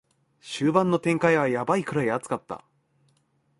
[0.39, 2.65] 終盤の展開はヤバいくらい熱かった